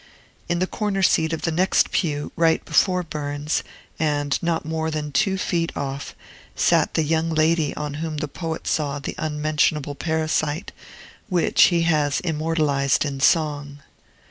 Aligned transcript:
In 0.49 0.57
the 0.57 0.65
corner 0.65 1.03
seat 1.03 1.31
of 1.31 1.43
the 1.43 1.51
next 1.51 1.91
pew, 1.91 2.31
right 2.35 2.65
before 2.65 3.03
Burns, 3.03 3.61
and 3.99 4.41
not 4.41 4.65
more 4.65 4.89
than 4.89 5.11
two 5.11 5.37
feet 5.37 5.71
off, 5.77 6.15
sat 6.55 6.95
the 6.95 7.03
young 7.03 7.29
lady 7.29 7.71
on 7.75 7.93
whom 8.01 8.17
the 8.17 8.27
poet 8.27 8.65
saw 8.65 8.97
that 8.97 9.13
unmentionable 9.19 9.93
parasite 9.93 10.71
which 11.29 11.65
he 11.65 11.83
has 11.83 12.19
immortalized 12.21 13.05
in 13.05 13.19
song. 13.19 13.83